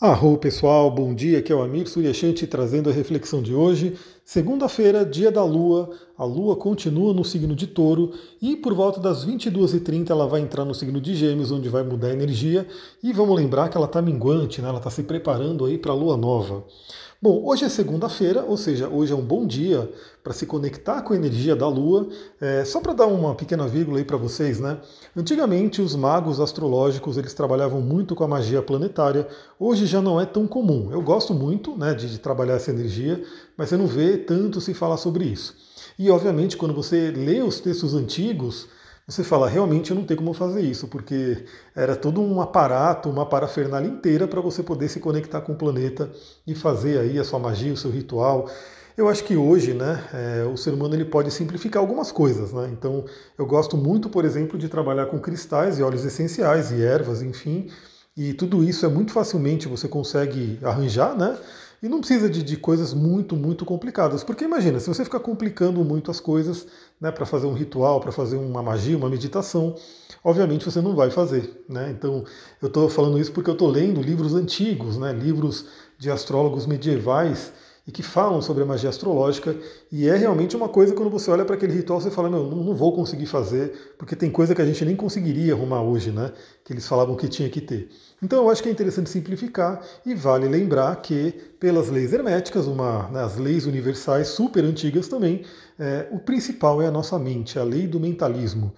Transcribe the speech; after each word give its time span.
Arro 0.00 0.38
pessoal, 0.38 0.88
bom 0.92 1.12
dia, 1.12 1.40
aqui 1.40 1.52
é 1.52 1.56
o 1.56 1.60
Amir 1.60 1.88
Suryashanti 1.88 2.46
trazendo 2.46 2.88
a 2.88 2.92
reflexão 2.92 3.42
de 3.42 3.52
hoje. 3.52 3.98
Segunda-feira, 4.24 5.04
dia 5.04 5.28
da 5.28 5.42
Lua, 5.42 5.90
a 6.16 6.24
Lua 6.24 6.54
continua 6.54 7.12
no 7.12 7.24
signo 7.24 7.52
de 7.52 7.66
touro 7.66 8.12
e 8.40 8.54
por 8.54 8.72
volta 8.74 9.00
das 9.00 9.26
22h30 9.26 10.10
ela 10.10 10.28
vai 10.28 10.40
entrar 10.40 10.64
no 10.64 10.72
signo 10.72 11.00
de 11.00 11.16
gêmeos, 11.16 11.50
onde 11.50 11.68
vai 11.68 11.82
mudar 11.82 12.10
a 12.10 12.12
energia 12.12 12.64
e 13.02 13.12
vamos 13.12 13.34
lembrar 13.34 13.70
que 13.70 13.76
ela 13.76 13.86
está 13.86 14.00
minguante, 14.00 14.62
né? 14.62 14.68
ela 14.68 14.78
está 14.78 14.88
se 14.88 15.02
preparando 15.02 15.64
aí 15.64 15.76
para 15.76 15.90
a 15.90 15.96
Lua 15.96 16.16
Nova. 16.16 16.62
Bom, 17.20 17.42
hoje 17.46 17.64
é 17.64 17.68
segunda-feira, 17.68 18.44
ou 18.44 18.56
seja, 18.56 18.88
hoje 18.88 19.12
é 19.12 19.16
um 19.16 19.24
bom 19.24 19.44
dia 19.44 19.90
para 20.22 20.32
se 20.32 20.46
conectar 20.46 21.02
com 21.02 21.12
a 21.12 21.16
energia 21.16 21.56
da 21.56 21.66
Lua. 21.66 22.08
É, 22.40 22.64
só 22.64 22.80
para 22.80 22.92
dar 22.92 23.06
uma 23.08 23.34
pequena 23.34 23.66
vírgula 23.66 23.98
aí 23.98 24.04
para 24.04 24.16
vocês, 24.16 24.60
né? 24.60 24.78
Antigamente 25.16 25.82
os 25.82 25.96
magos 25.96 26.38
astrológicos 26.38 27.16
eles 27.18 27.34
trabalhavam 27.34 27.80
muito 27.80 28.14
com 28.14 28.22
a 28.22 28.28
magia 28.28 28.62
planetária. 28.62 29.26
Hoje 29.58 29.84
já 29.84 30.00
não 30.00 30.20
é 30.20 30.24
tão 30.24 30.46
comum. 30.46 30.92
Eu 30.92 31.02
gosto 31.02 31.34
muito, 31.34 31.76
né, 31.76 31.92
de, 31.92 32.08
de 32.08 32.20
trabalhar 32.20 32.54
essa 32.54 32.70
energia, 32.70 33.20
mas 33.56 33.68
você 33.68 33.76
não 33.76 33.88
vê 33.88 34.16
tanto 34.16 34.60
se 34.60 34.72
falar 34.72 34.96
sobre 34.96 35.24
isso. 35.24 35.56
E 35.98 36.08
obviamente 36.12 36.56
quando 36.56 36.72
você 36.72 37.10
lê 37.10 37.42
os 37.42 37.58
textos 37.58 37.94
antigos 37.94 38.68
você 39.08 39.24
fala, 39.24 39.48
realmente 39.48 39.90
eu 39.90 39.96
não 39.96 40.04
tenho 40.04 40.18
como 40.18 40.34
fazer 40.34 40.60
isso, 40.60 40.86
porque 40.86 41.46
era 41.74 41.96
todo 41.96 42.20
um 42.20 42.42
aparato, 42.42 43.08
uma 43.08 43.24
parafernália 43.24 43.88
inteira 43.88 44.28
para 44.28 44.42
você 44.42 44.62
poder 44.62 44.86
se 44.90 45.00
conectar 45.00 45.40
com 45.40 45.52
o 45.52 45.56
planeta 45.56 46.10
e 46.46 46.54
fazer 46.54 46.98
aí 46.98 47.18
a 47.18 47.24
sua 47.24 47.38
magia, 47.38 47.72
o 47.72 47.76
seu 47.76 47.90
ritual. 47.90 48.50
Eu 48.98 49.08
acho 49.08 49.24
que 49.24 49.34
hoje, 49.34 49.72
né, 49.72 50.04
é, 50.12 50.44
o 50.44 50.58
ser 50.58 50.74
humano 50.74 50.94
ele 50.94 51.06
pode 51.06 51.30
simplificar 51.30 51.80
algumas 51.80 52.12
coisas, 52.12 52.52
né? 52.52 52.68
Então, 52.70 53.06
eu 53.38 53.46
gosto 53.46 53.78
muito, 53.78 54.10
por 54.10 54.26
exemplo, 54.26 54.58
de 54.58 54.68
trabalhar 54.68 55.06
com 55.06 55.18
cristais 55.18 55.78
e 55.78 55.82
óleos 55.82 56.04
essenciais 56.04 56.70
e 56.70 56.82
ervas, 56.82 57.22
enfim, 57.22 57.70
e 58.14 58.34
tudo 58.34 58.62
isso 58.62 58.84
é 58.84 58.88
muito 58.90 59.12
facilmente 59.12 59.68
você 59.68 59.88
consegue 59.88 60.58
arranjar, 60.62 61.16
né? 61.16 61.38
E 61.82 61.88
não 61.88 62.00
precisa 62.00 62.28
de, 62.28 62.42
de, 62.42 62.56
coisas 62.56 62.92
muito, 62.92 63.36
muito 63.36 63.64
complicadas. 63.64 64.24
Porque 64.24 64.44
imagina, 64.44 64.80
se 64.80 64.88
você 64.88 65.04
ficar 65.04 65.20
complicando 65.20 65.84
muito 65.84 66.10
as 66.10 66.18
coisas 66.18 66.66
né, 67.00 67.10
para 67.12 67.24
fazer 67.24 67.46
um 67.46 67.52
ritual, 67.52 68.00
para 68.00 68.10
fazer 68.10 68.36
uma 68.36 68.62
magia, 68.62 68.96
uma 68.96 69.08
meditação, 69.08 69.76
obviamente 70.24 70.64
você 70.64 70.80
não 70.80 70.96
vai 70.96 71.10
fazer. 71.10 71.64
Né? 71.68 71.90
Então, 71.90 72.24
eu 72.60 72.68
estou 72.68 72.88
falando 72.88 73.18
isso 73.18 73.32
porque 73.32 73.48
eu 73.48 73.54
estou 73.54 73.70
lendo 73.70 74.02
livros 74.02 74.34
antigos, 74.34 74.98
né, 74.98 75.12
livros 75.12 75.66
de 75.98 76.10
astrólogos 76.10 76.66
medievais 76.66 77.52
e 77.88 77.90
que 77.90 78.02
falam 78.02 78.42
sobre 78.42 78.62
a 78.62 78.66
magia 78.66 78.90
astrológica, 78.90 79.56
e 79.90 80.06
é 80.10 80.14
realmente 80.14 80.54
uma 80.54 80.68
coisa 80.68 80.94
quando 80.94 81.08
você 81.08 81.30
olha 81.30 81.42
para 81.42 81.54
aquele 81.54 81.72
ritual, 81.72 81.98
você 81.98 82.10
fala, 82.10 82.28
meu, 82.28 82.44
não, 82.44 82.74
vou 82.74 82.94
conseguir 82.94 83.24
fazer, 83.24 83.94
porque 83.96 84.14
tem 84.14 84.30
coisa 84.30 84.54
que 84.54 84.60
a 84.60 84.66
gente 84.66 84.84
nem 84.84 84.94
conseguiria 84.94 85.54
arrumar 85.54 85.80
hoje, 85.80 86.10
né? 86.10 86.30
Que 86.62 86.74
eles 86.74 86.86
falavam 86.86 87.16
que 87.16 87.26
tinha 87.28 87.48
que 87.48 87.62
ter. 87.62 87.88
Então 88.22 88.42
eu 88.42 88.50
acho 88.50 88.62
que 88.62 88.68
é 88.68 88.72
interessante 88.72 89.08
simplificar 89.08 89.80
e 90.04 90.14
vale 90.14 90.46
lembrar 90.46 90.96
que, 90.96 91.32
pelas 91.58 91.88
leis 91.88 92.12
herméticas, 92.12 92.66
uma, 92.66 93.08
né, 93.08 93.22
as 93.22 93.38
leis 93.38 93.64
universais 93.64 94.28
super 94.28 94.62
antigas 94.64 95.08
também, 95.08 95.46
é, 95.78 96.08
o 96.10 96.18
principal 96.18 96.82
é 96.82 96.86
a 96.88 96.90
nossa 96.90 97.18
mente, 97.18 97.58
a 97.58 97.64
lei 97.64 97.86
do 97.86 97.98
mentalismo. 97.98 98.70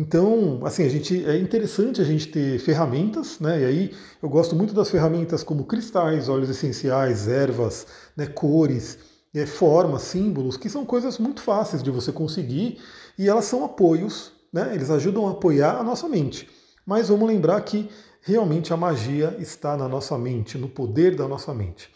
Então, 0.00 0.60
assim, 0.64 0.84
a 0.84 0.88
gente 0.88 1.24
é 1.26 1.36
interessante 1.36 2.00
a 2.00 2.04
gente 2.04 2.28
ter 2.28 2.60
ferramentas, 2.60 3.40
né? 3.40 3.62
E 3.62 3.64
aí 3.64 3.94
eu 4.22 4.28
gosto 4.28 4.54
muito 4.54 4.72
das 4.72 4.88
ferramentas 4.88 5.42
como 5.42 5.64
cristais, 5.64 6.28
óleos 6.28 6.48
essenciais, 6.48 7.26
ervas, 7.26 7.84
né, 8.16 8.24
cores, 8.28 8.96
é, 9.34 9.44
formas, 9.44 10.02
símbolos, 10.02 10.56
que 10.56 10.68
são 10.68 10.86
coisas 10.86 11.18
muito 11.18 11.42
fáceis 11.42 11.82
de 11.82 11.90
você 11.90 12.12
conseguir 12.12 12.78
e 13.18 13.28
elas 13.28 13.46
são 13.46 13.64
apoios, 13.64 14.30
né? 14.52 14.70
Eles 14.72 14.88
ajudam 14.88 15.26
a 15.26 15.32
apoiar 15.32 15.80
a 15.80 15.82
nossa 15.82 16.08
mente. 16.08 16.48
Mas 16.86 17.08
vamos 17.08 17.26
lembrar 17.26 17.60
que 17.62 17.90
realmente 18.22 18.72
a 18.72 18.76
magia 18.76 19.36
está 19.40 19.76
na 19.76 19.88
nossa 19.88 20.16
mente, 20.16 20.56
no 20.56 20.68
poder 20.68 21.16
da 21.16 21.26
nossa 21.26 21.52
mente. 21.52 21.90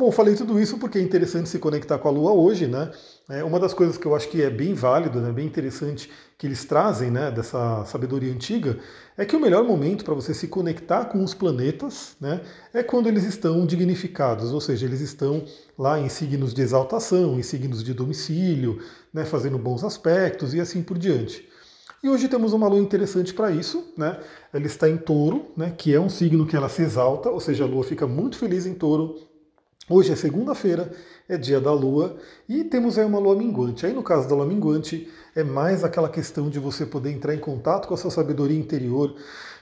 Bom, 0.00 0.10
falei 0.10 0.34
tudo 0.34 0.58
isso 0.58 0.78
porque 0.78 0.96
é 0.96 1.02
interessante 1.02 1.50
se 1.50 1.58
conectar 1.58 1.98
com 1.98 2.08
a 2.08 2.10
Lua 2.10 2.32
hoje, 2.32 2.66
né? 2.66 2.90
É 3.28 3.44
uma 3.44 3.60
das 3.60 3.74
coisas 3.74 3.98
que 3.98 4.06
eu 4.06 4.16
acho 4.16 4.30
que 4.30 4.40
é 4.40 4.48
bem 4.48 4.72
válido, 4.72 5.20
né, 5.20 5.30
bem 5.30 5.44
interessante 5.44 6.10
que 6.38 6.46
eles 6.46 6.64
trazem, 6.64 7.10
né, 7.10 7.30
dessa 7.30 7.84
sabedoria 7.84 8.32
antiga, 8.32 8.78
é 9.14 9.26
que 9.26 9.36
o 9.36 9.40
melhor 9.40 9.62
momento 9.62 10.02
para 10.02 10.14
você 10.14 10.32
se 10.32 10.48
conectar 10.48 11.04
com 11.04 11.22
os 11.22 11.34
planetas, 11.34 12.16
né, 12.18 12.40
é 12.72 12.82
quando 12.82 13.08
eles 13.08 13.24
estão 13.24 13.66
dignificados, 13.66 14.52
ou 14.52 14.60
seja, 14.62 14.86
eles 14.86 15.02
estão 15.02 15.44
lá 15.78 16.00
em 16.00 16.08
signos 16.08 16.54
de 16.54 16.62
exaltação, 16.62 17.38
em 17.38 17.42
signos 17.42 17.84
de 17.84 17.92
domicílio, 17.92 18.78
né, 19.12 19.26
fazendo 19.26 19.58
bons 19.58 19.84
aspectos 19.84 20.54
e 20.54 20.60
assim 20.60 20.82
por 20.82 20.96
diante. 20.96 21.46
E 22.02 22.08
hoje 22.08 22.26
temos 22.26 22.54
uma 22.54 22.66
lua 22.66 22.80
interessante 22.80 23.34
para 23.34 23.50
isso, 23.50 23.92
né? 23.94 24.18
Ela 24.54 24.64
está 24.64 24.88
em 24.88 24.96
touro, 24.96 25.52
né? 25.54 25.74
Que 25.76 25.94
é 25.94 26.00
um 26.00 26.08
signo 26.08 26.46
que 26.46 26.56
ela 26.56 26.70
se 26.70 26.80
exalta, 26.80 27.28
ou 27.28 27.38
seja, 27.38 27.64
a 27.64 27.66
lua 27.66 27.84
fica 27.84 28.06
muito 28.06 28.38
feliz 28.38 28.64
em 28.64 28.72
touro, 28.72 29.16
Hoje 29.92 30.12
é 30.12 30.14
segunda-feira, 30.14 30.92
é 31.28 31.36
dia 31.36 31.60
da 31.60 31.72
lua 31.72 32.16
e 32.48 32.62
temos 32.62 32.96
aí 32.96 33.04
uma 33.04 33.18
lua 33.18 33.34
minguante. 33.34 33.84
Aí 33.84 33.92
no 33.92 34.04
caso 34.04 34.28
da 34.28 34.36
lua 34.36 34.46
minguante 34.46 35.10
é 35.34 35.42
mais 35.42 35.82
aquela 35.82 36.08
questão 36.08 36.48
de 36.48 36.60
você 36.60 36.86
poder 36.86 37.10
entrar 37.10 37.34
em 37.34 37.40
contato 37.40 37.88
com 37.88 37.94
a 37.94 37.96
sua 37.96 38.12
sabedoria 38.12 38.56
interior 38.56 39.16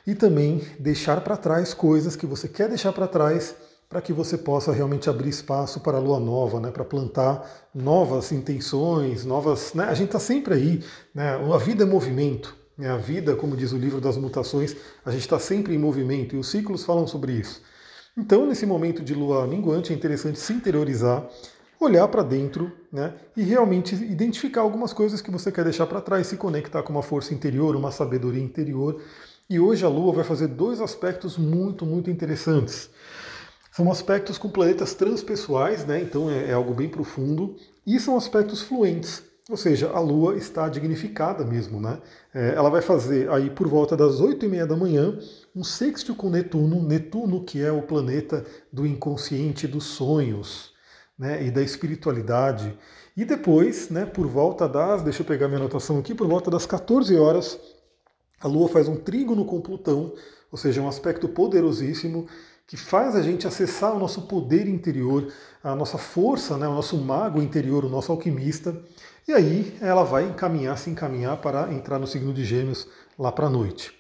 e 0.06 0.14
também 0.14 0.60
deixar 0.78 1.22
para 1.22 1.34
trás 1.34 1.72
coisas 1.72 2.14
que 2.14 2.26
você 2.26 2.46
quer 2.46 2.68
deixar 2.68 2.92
para 2.92 3.08
trás 3.08 3.54
para 3.88 4.02
que 4.02 4.12
você 4.12 4.36
possa 4.36 4.70
realmente 4.70 5.08
abrir 5.08 5.30
espaço 5.30 5.80
para 5.80 5.96
a 5.96 6.00
lua 6.00 6.20
nova, 6.20 6.60
né, 6.60 6.70
para 6.70 6.84
plantar 6.84 7.50
novas 7.74 8.30
intenções, 8.30 9.24
novas. 9.24 9.72
Né, 9.72 9.84
a 9.84 9.94
gente 9.94 10.08
está 10.08 10.20
sempre 10.20 10.52
aí, 10.52 10.84
né, 11.14 11.40
a 11.54 11.56
vida 11.56 11.84
é 11.84 11.86
movimento. 11.86 12.54
Né, 12.76 12.90
a 12.90 12.98
vida, 12.98 13.34
como 13.34 13.56
diz 13.56 13.72
o 13.72 13.78
livro 13.78 13.98
das 13.98 14.18
mutações, 14.18 14.76
a 15.06 15.10
gente 15.10 15.22
está 15.22 15.38
sempre 15.38 15.74
em 15.74 15.78
movimento 15.78 16.36
e 16.36 16.38
os 16.38 16.50
ciclos 16.50 16.84
falam 16.84 17.06
sobre 17.06 17.32
isso. 17.32 17.62
Então, 18.18 18.44
nesse 18.44 18.66
momento 18.66 19.00
de 19.00 19.14
lua 19.14 19.46
minguante, 19.46 19.92
é 19.92 19.96
interessante 19.96 20.40
se 20.40 20.52
interiorizar, 20.52 21.24
olhar 21.78 22.08
para 22.08 22.24
dentro 22.24 22.72
né, 22.92 23.14
e 23.36 23.44
realmente 23.44 23.94
identificar 23.94 24.62
algumas 24.62 24.92
coisas 24.92 25.20
que 25.22 25.30
você 25.30 25.52
quer 25.52 25.62
deixar 25.62 25.86
para 25.86 26.00
trás, 26.00 26.26
se 26.26 26.36
conectar 26.36 26.82
com 26.82 26.92
uma 26.92 27.02
força 27.02 27.32
interior, 27.32 27.76
uma 27.76 27.92
sabedoria 27.92 28.42
interior. 28.42 29.00
E 29.48 29.60
hoje 29.60 29.84
a 29.84 29.88
Lua 29.88 30.12
vai 30.12 30.24
fazer 30.24 30.48
dois 30.48 30.80
aspectos 30.80 31.38
muito, 31.38 31.86
muito 31.86 32.10
interessantes. 32.10 32.90
São 33.70 33.88
aspectos 33.88 34.36
com 34.36 34.48
planetas 34.50 34.94
transpessoais, 34.94 35.86
né, 35.86 36.02
então 36.02 36.28
é, 36.28 36.50
é 36.50 36.52
algo 36.52 36.74
bem 36.74 36.88
profundo, 36.88 37.54
e 37.86 38.00
são 38.00 38.16
aspectos 38.16 38.62
fluentes. 38.62 39.22
Ou 39.48 39.56
seja, 39.56 39.90
a 39.90 39.98
Lua 39.98 40.36
está 40.36 40.68
dignificada 40.68 41.42
mesmo, 41.42 41.80
né? 41.80 42.02
É, 42.34 42.54
ela 42.54 42.68
vai 42.68 42.82
fazer 42.82 43.30
aí 43.30 43.48
por 43.48 43.66
volta 43.66 43.96
das 43.96 44.20
8 44.20 44.44
e 44.44 44.48
meia 44.48 44.66
da 44.66 44.76
manhã 44.76 45.18
um 45.56 45.64
sexto 45.64 46.14
com 46.14 46.28
Netuno, 46.28 46.82
Netuno 46.82 47.42
que 47.42 47.64
é 47.64 47.72
o 47.72 47.80
planeta 47.80 48.44
do 48.70 48.86
inconsciente, 48.86 49.66
dos 49.66 49.84
sonhos, 49.84 50.74
né? 51.18 51.46
E 51.46 51.50
da 51.50 51.62
espiritualidade. 51.62 52.78
E 53.16 53.24
depois, 53.24 53.88
né? 53.88 54.04
Por 54.04 54.26
volta 54.26 54.68
das, 54.68 55.02
deixa 55.02 55.22
eu 55.22 55.26
pegar 55.26 55.48
minha 55.48 55.60
anotação 55.60 55.98
aqui, 55.98 56.14
por 56.14 56.28
volta 56.28 56.50
das 56.50 56.66
14 56.66 57.16
horas, 57.16 57.58
a 58.40 58.46
Lua 58.46 58.68
faz 58.68 58.86
um 58.86 58.96
trígono 58.96 59.46
com 59.46 59.62
Plutão, 59.62 60.12
ou 60.52 60.58
seja, 60.58 60.82
um 60.82 60.88
aspecto 60.88 61.26
poderosíssimo 61.26 62.26
que 62.68 62.76
faz 62.76 63.16
a 63.16 63.22
gente 63.22 63.46
acessar 63.46 63.96
o 63.96 63.98
nosso 63.98 64.22
poder 64.22 64.68
interior, 64.68 65.32
a 65.64 65.74
nossa 65.74 65.96
força, 65.96 66.58
né, 66.58 66.68
o 66.68 66.74
nosso 66.74 66.98
mago 66.98 67.40
interior, 67.40 67.82
o 67.82 67.88
nosso 67.88 68.12
alquimista. 68.12 68.78
E 69.26 69.32
aí 69.32 69.74
ela 69.80 70.04
vai 70.04 70.28
encaminhar, 70.28 70.76
se 70.76 70.90
encaminhar 70.90 71.38
para 71.38 71.72
entrar 71.72 71.98
no 71.98 72.06
signo 72.06 72.32
de 72.32 72.44
Gêmeos 72.44 72.86
lá 73.18 73.32
para 73.32 73.46
a 73.46 73.50
noite. 73.50 73.90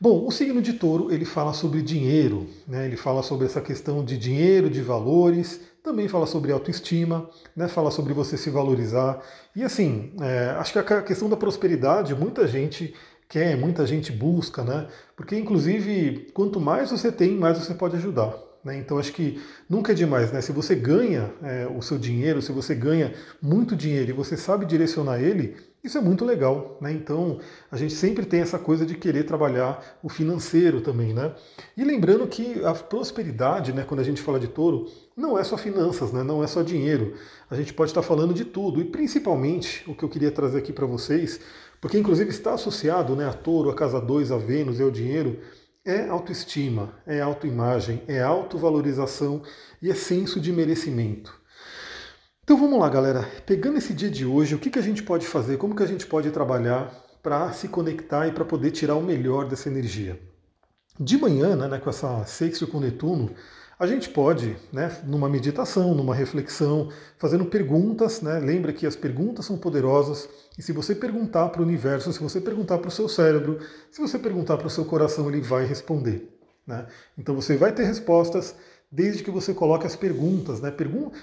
Bom, 0.00 0.26
o 0.26 0.30
signo 0.30 0.62
de 0.62 0.72
Touro 0.72 1.12
ele 1.12 1.26
fala 1.26 1.52
sobre 1.52 1.82
dinheiro, 1.82 2.46
né? 2.66 2.86
ele 2.86 2.96
fala 2.96 3.22
sobre 3.22 3.44
essa 3.44 3.60
questão 3.60 4.02
de 4.02 4.16
dinheiro, 4.16 4.70
de 4.70 4.80
valores, 4.80 5.60
também 5.82 6.08
fala 6.08 6.26
sobre 6.26 6.52
autoestima, 6.52 7.28
né? 7.54 7.68
fala 7.68 7.90
sobre 7.90 8.14
você 8.14 8.38
se 8.38 8.48
valorizar. 8.48 9.22
E 9.54 9.62
assim, 9.62 10.14
é, 10.22 10.56
acho 10.58 10.72
que 10.72 10.78
a 10.78 11.02
questão 11.02 11.28
da 11.28 11.36
prosperidade, 11.36 12.14
muita 12.14 12.48
gente 12.48 12.94
quer, 13.30 13.56
muita 13.56 13.86
gente 13.86 14.10
busca, 14.10 14.64
né? 14.64 14.88
Porque, 15.16 15.38
inclusive, 15.38 16.30
quanto 16.34 16.60
mais 16.60 16.90
você 16.90 17.10
tem, 17.12 17.36
mais 17.36 17.56
você 17.56 17.72
pode 17.72 17.96
ajudar. 17.96 18.34
Né? 18.62 18.76
Então, 18.76 18.98
acho 18.98 19.12
que 19.12 19.40
nunca 19.68 19.92
é 19.92 19.94
demais, 19.94 20.32
né? 20.32 20.40
Se 20.42 20.52
você 20.52 20.74
ganha 20.74 21.32
é, 21.42 21.66
o 21.66 21.80
seu 21.80 21.96
dinheiro, 21.96 22.42
se 22.42 22.52
você 22.52 22.74
ganha 22.74 23.14
muito 23.40 23.74
dinheiro 23.74 24.10
e 24.10 24.12
você 24.12 24.36
sabe 24.36 24.66
direcionar 24.66 25.18
ele, 25.18 25.56
isso 25.82 25.96
é 25.96 26.00
muito 26.00 26.26
legal, 26.26 26.76
né? 26.78 26.92
Então 26.92 27.38
a 27.70 27.76
gente 27.76 27.94
sempre 27.94 28.26
tem 28.26 28.40
essa 28.40 28.58
coisa 28.58 28.84
de 28.84 28.94
querer 28.94 29.24
trabalhar 29.24 29.98
o 30.02 30.10
financeiro 30.10 30.82
também, 30.82 31.14
né? 31.14 31.32
E 31.74 31.82
lembrando 31.82 32.26
que 32.26 32.62
a 32.62 32.74
prosperidade, 32.74 33.72
né, 33.72 33.82
quando 33.88 34.00
a 34.00 34.04
gente 34.04 34.20
fala 34.20 34.38
de 34.38 34.48
touro, 34.48 34.88
não 35.16 35.38
é 35.38 35.44
só 35.44 35.56
finanças, 35.56 36.12
né? 36.12 36.22
Não 36.22 36.44
é 36.44 36.46
só 36.46 36.62
dinheiro. 36.62 37.14
A 37.48 37.56
gente 37.56 37.72
pode 37.72 37.92
estar 37.92 38.02
falando 38.02 38.34
de 38.34 38.44
tudo 38.44 38.78
e 38.78 38.84
principalmente 38.84 39.82
o 39.90 39.94
que 39.94 40.02
eu 40.04 40.08
queria 40.10 40.30
trazer 40.30 40.58
aqui 40.58 40.70
para 40.70 40.84
vocês 40.84 41.40
porque 41.80 41.98
inclusive 41.98 42.30
está 42.30 42.54
associado 42.54 43.16
né, 43.16 43.26
a 43.26 43.32
touro, 43.32 43.70
a 43.70 43.74
casa 43.74 44.00
2, 44.00 44.30
a 44.30 44.36
Vênus 44.36 44.78
e 44.78 44.82
ao 44.82 44.90
dinheiro, 44.90 45.40
é 45.84 46.08
autoestima, 46.08 46.94
é 47.06 47.20
autoimagem, 47.20 48.02
é 48.06 48.20
autovalorização 48.20 49.42
e 49.80 49.90
é 49.90 49.94
senso 49.94 50.38
de 50.38 50.52
merecimento. 50.52 51.40
Então 52.42 52.58
vamos 52.58 52.78
lá, 52.78 52.88
galera. 52.88 53.26
Pegando 53.46 53.78
esse 53.78 53.94
dia 53.94 54.10
de 54.10 54.26
hoje, 54.26 54.54
o 54.54 54.58
que, 54.58 54.70
que 54.70 54.78
a 54.78 54.82
gente 54.82 55.02
pode 55.02 55.26
fazer? 55.26 55.56
Como 55.56 55.74
que 55.74 55.82
a 55.82 55.86
gente 55.86 56.06
pode 56.06 56.30
trabalhar 56.30 56.92
para 57.22 57.52
se 57.52 57.68
conectar 57.68 58.26
e 58.26 58.32
para 58.32 58.44
poder 58.44 58.72
tirar 58.72 58.96
o 58.96 59.02
melhor 59.02 59.48
dessa 59.48 59.68
energia? 59.68 60.20
De 60.98 61.16
manhã, 61.16 61.56
né, 61.56 61.78
com 61.78 61.88
essa 61.88 62.24
sexto 62.26 62.66
com 62.66 62.80
Netuno, 62.80 63.34
a 63.80 63.86
gente 63.86 64.10
pode, 64.10 64.58
né, 64.70 64.94
numa 65.06 65.26
meditação, 65.26 65.94
numa 65.94 66.14
reflexão, 66.14 66.90
fazendo 67.16 67.46
perguntas, 67.46 68.20
né, 68.20 68.38
lembra 68.38 68.74
que 68.74 68.86
as 68.86 68.94
perguntas 68.94 69.46
são 69.46 69.56
poderosas, 69.56 70.28
e 70.58 70.62
se 70.62 70.70
você 70.70 70.94
perguntar 70.94 71.48
para 71.48 71.62
o 71.62 71.64
universo, 71.64 72.12
se 72.12 72.22
você 72.22 72.42
perguntar 72.42 72.76
para 72.76 72.88
o 72.88 72.90
seu 72.90 73.08
cérebro, 73.08 73.58
se 73.90 73.98
você 73.98 74.18
perguntar 74.18 74.58
para 74.58 74.66
o 74.66 74.70
seu 74.70 74.84
coração, 74.84 75.30
ele 75.30 75.40
vai 75.40 75.64
responder. 75.64 76.28
Né? 76.66 76.86
Então 77.16 77.34
você 77.34 77.56
vai 77.56 77.72
ter 77.72 77.84
respostas 77.84 78.54
desde 78.92 79.22
que 79.22 79.30
você 79.30 79.54
coloque 79.54 79.86
as 79.86 79.96
perguntas. 79.96 80.60
Né? 80.60 80.74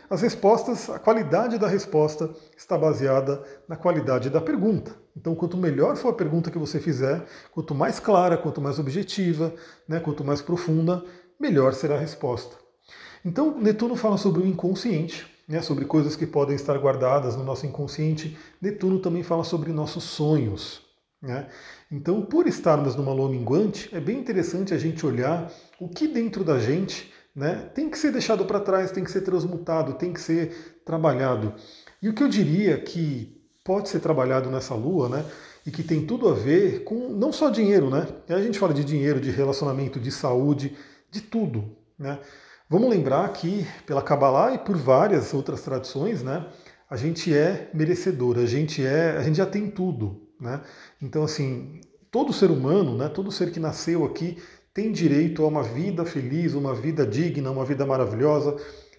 As 0.09 0.21
respostas, 0.21 0.89
a 0.89 0.97
qualidade 0.97 1.59
da 1.59 1.67
resposta 1.67 2.29
está 2.57 2.75
baseada 2.75 3.43
na 3.67 3.75
qualidade 3.75 4.29
da 4.29 4.41
pergunta. 4.41 4.95
Então, 5.15 5.35
quanto 5.35 5.57
melhor 5.57 5.95
for 5.95 6.09
a 6.09 6.13
pergunta 6.13 6.51
que 6.51 6.57
você 6.57 6.79
fizer, 6.79 7.25
quanto 7.51 7.75
mais 7.75 7.99
clara, 7.99 8.37
quanto 8.37 8.61
mais 8.61 8.79
objetiva, 8.79 9.53
né, 9.87 9.99
quanto 9.99 10.23
mais 10.23 10.41
profunda, 10.41 11.03
melhor 11.39 11.73
será 11.73 11.95
a 11.95 11.99
resposta. 11.99 12.55
Então, 13.23 13.59
Netuno 13.59 13.95
fala 13.95 14.17
sobre 14.17 14.41
o 14.41 14.47
inconsciente, 14.47 15.25
né, 15.47 15.61
sobre 15.61 15.85
coisas 15.85 16.15
que 16.15 16.25
podem 16.25 16.55
estar 16.55 16.77
guardadas 16.77 17.35
no 17.35 17.43
nosso 17.43 17.65
inconsciente. 17.65 18.37
Netuno 18.61 18.99
também 18.99 19.23
fala 19.23 19.43
sobre 19.43 19.71
nossos 19.71 20.03
sonhos. 20.03 20.81
Né? 21.21 21.47
Então, 21.91 22.21
por 22.21 22.47
estarmos 22.47 22.95
numa 22.95 23.13
lua 23.13 23.29
minguante, 23.29 23.89
é 23.93 23.99
bem 23.99 24.19
interessante 24.19 24.73
a 24.73 24.77
gente 24.77 25.05
olhar 25.05 25.51
o 25.79 25.89
que 25.89 26.07
dentro 26.07 26.43
da 26.43 26.59
gente 26.59 27.11
né, 27.35 27.69
tem 27.73 27.89
que 27.89 27.97
ser 27.97 28.11
deixado 28.11 28.45
para 28.45 28.59
trás, 28.59 28.91
tem 28.91 29.03
que 29.03 29.11
ser 29.11 29.21
transmutado, 29.21 29.93
tem 29.93 30.13
que 30.13 30.21
ser 30.21 30.81
trabalhado. 30.85 31.53
E 32.01 32.09
o 32.09 32.13
que 32.13 32.23
eu 32.23 32.29
diria 32.29 32.77
que 32.79 33.35
pode 33.63 33.89
ser 33.89 33.99
trabalhado 33.99 34.49
nessa 34.49 34.73
lua, 34.73 35.09
né, 35.09 35.25
e 35.65 35.71
que 35.71 35.83
tem 35.83 36.05
tudo 36.05 36.29
a 36.29 36.33
ver 36.33 36.83
com 36.83 37.09
não 37.09 37.33
só 37.33 37.49
dinheiro, 37.49 37.89
né? 37.89 38.07
A 38.29 38.41
gente 38.41 38.57
fala 38.57 38.73
de 38.73 38.85
dinheiro, 38.85 39.19
de 39.19 39.29
relacionamento, 39.29 39.99
de 39.99 40.09
saúde, 40.09 40.77
de 41.09 41.21
tudo. 41.21 41.75
Né? 41.97 42.19
Vamos 42.69 42.89
lembrar 42.89 43.31
que, 43.33 43.65
pela 43.85 44.01
Kabbalah 44.01 44.53
e 44.53 44.59
por 44.59 44.75
várias 44.77 45.33
outras 45.33 45.61
tradições, 45.61 46.21
né, 46.21 46.47
a 46.89 46.95
gente 46.95 47.33
é 47.33 47.69
merecedor, 47.73 48.37
a 48.37 48.45
gente, 48.45 48.85
é, 48.85 49.11
a 49.17 49.21
gente 49.23 49.37
já 49.37 49.45
tem 49.45 49.69
tudo. 49.69 50.27
Né? 50.39 50.61
Então, 51.01 51.23
assim, 51.23 51.81
todo 52.11 52.33
ser 52.33 52.51
humano, 52.51 52.97
né, 52.97 53.09
todo 53.09 53.31
ser 53.31 53.51
que 53.51 53.59
nasceu 53.59 54.05
aqui, 54.05 54.37
tem 54.73 54.91
direito 54.91 55.43
a 55.43 55.47
uma 55.47 55.63
vida 55.63 56.05
feliz, 56.05 56.53
uma 56.53 56.73
vida 56.73 57.05
digna, 57.05 57.49
uma 57.49 57.65
vida 57.65 57.85
maravilhosa, 57.85 58.55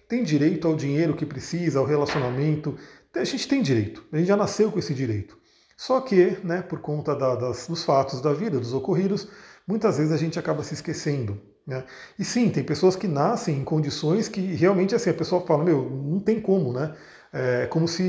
tem 0.07 0.23
direito 0.23 0.67
ao 0.67 0.75
dinheiro 0.75 1.15
que 1.15 1.25
precisa, 1.25 1.79
ao 1.79 1.85
relacionamento. 1.85 2.75
A 3.15 3.23
gente 3.23 3.47
tem 3.47 3.61
direito, 3.61 4.03
a 4.11 4.17
gente 4.17 4.27
já 4.27 4.35
nasceu 4.35 4.71
com 4.71 4.79
esse 4.79 4.93
direito. 4.93 5.37
Só 5.77 6.01
que, 6.01 6.37
né, 6.43 6.61
por 6.61 6.81
conta 6.81 7.15
da, 7.15 7.35
das, 7.35 7.67
dos 7.67 7.83
fatos 7.83 8.19
da 8.19 8.33
vida, 8.33 8.59
dos 8.59 8.73
ocorridos, 8.73 9.29
muitas 9.65 9.97
vezes 9.97 10.11
a 10.11 10.17
gente 10.17 10.37
acaba 10.37 10.63
se 10.63 10.73
esquecendo. 10.73 11.39
Né? 11.65 11.83
E 12.17 12.25
sim, 12.25 12.49
tem 12.49 12.63
pessoas 12.63 12.95
que 12.95 13.07
nascem 13.07 13.57
em 13.57 13.63
condições 13.63 14.27
que 14.27 14.41
realmente 14.41 14.95
assim, 14.95 15.09
a 15.09 15.13
pessoa 15.13 15.45
fala, 15.45 15.63
meu, 15.63 15.89
não 15.89 16.19
tem 16.19 16.41
como, 16.41 16.73
né? 16.73 16.95
É 17.31 17.67
como 17.67 17.87
se 17.87 18.03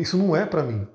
isso 0.00 0.18
não 0.18 0.36
é 0.36 0.44
para 0.44 0.62
mim. 0.62 0.86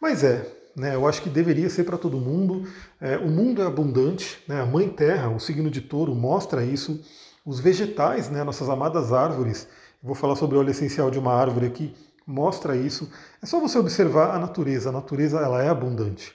Mas 0.00 0.22
é, 0.22 0.46
né? 0.76 0.94
Eu 0.94 1.06
acho 1.06 1.22
que 1.22 1.30
deveria 1.30 1.70
ser 1.70 1.84
para 1.84 1.96
todo 1.96 2.18
mundo. 2.18 2.68
É, 3.00 3.16
o 3.16 3.28
mundo 3.28 3.62
é 3.62 3.66
abundante, 3.66 4.42
né? 4.48 4.60
a 4.60 4.66
Mãe 4.66 4.88
Terra, 4.88 5.28
o 5.28 5.38
signo 5.38 5.70
de 5.70 5.80
touro, 5.80 6.14
mostra 6.14 6.64
isso. 6.64 7.00
Os 7.44 7.60
vegetais, 7.60 8.28
né? 8.28 8.42
nossas 8.42 8.68
amadas 8.68 9.12
árvores, 9.12 9.68
vou 10.02 10.14
falar 10.14 10.36
sobre 10.36 10.56
o 10.56 10.60
óleo 10.60 10.70
essencial 10.70 11.10
de 11.10 11.18
uma 11.18 11.32
árvore 11.32 11.66
aqui, 11.66 11.94
mostra 12.26 12.76
isso. 12.76 13.10
É 13.42 13.46
só 13.46 13.60
você 13.60 13.78
observar 13.78 14.34
a 14.34 14.38
natureza. 14.38 14.88
A 14.88 14.92
natureza 14.92 15.38
ela 15.38 15.62
é 15.62 15.68
abundante. 15.68 16.34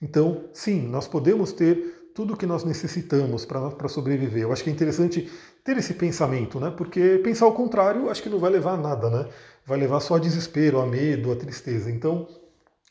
Então, 0.00 0.44
sim, 0.52 0.86
nós 0.86 1.08
podemos 1.08 1.52
ter 1.52 1.97
tudo 2.18 2.34
o 2.34 2.36
que 2.36 2.46
nós 2.46 2.64
necessitamos 2.64 3.44
para 3.44 3.88
sobreviver. 3.88 4.42
Eu 4.42 4.52
acho 4.52 4.64
que 4.64 4.70
é 4.70 4.72
interessante 4.72 5.30
ter 5.62 5.76
esse 5.76 5.94
pensamento, 5.94 6.58
né? 6.58 6.68
Porque 6.76 7.20
pensar 7.22 7.46
o 7.46 7.52
contrário 7.52 8.10
acho 8.10 8.20
que 8.20 8.28
não 8.28 8.40
vai 8.40 8.50
levar 8.50 8.72
a 8.72 8.76
nada, 8.76 9.08
né? 9.08 9.28
Vai 9.64 9.78
levar 9.78 10.00
só 10.00 10.16
a 10.16 10.18
desespero, 10.18 10.80
a 10.80 10.86
medo, 10.86 11.30
a 11.30 11.36
tristeza. 11.36 11.88
Então, 11.88 12.26